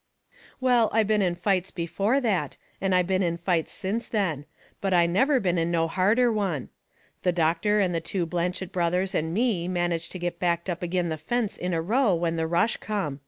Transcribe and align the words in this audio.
Well, 0.59 0.89
I 0.91 1.03
been 1.03 1.21
in 1.21 1.35
fights 1.35 1.69
before 1.69 2.19
that, 2.21 2.57
and 2.81 2.95
I 2.95 3.03
been 3.03 3.21
in 3.21 3.37
fights 3.37 3.71
since 3.71 4.07
then. 4.07 4.45
But 4.81 4.95
I 4.95 5.05
never 5.05 5.39
been 5.39 5.59
in 5.59 5.69
no 5.69 5.87
harder 5.87 6.31
one. 6.33 6.69
The 7.21 7.31
doctor 7.31 7.79
and 7.79 7.93
the 7.93 8.01
two 8.01 8.25
Blanchet 8.25 8.71
brothers 8.71 9.13
and 9.13 9.31
me 9.31 9.67
managed 9.67 10.11
to 10.13 10.17
get 10.17 10.39
backed 10.39 10.71
up 10.71 10.81
agin 10.81 11.09
the 11.09 11.17
fence 11.19 11.55
in 11.55 11.71
a 11.71 11.83
row 11.83 12.15
when 12.15 12.35
the 12.35 12.47
rush 12.47 12.77
come. 12.77 13.19